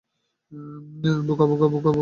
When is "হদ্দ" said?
1.67-1.87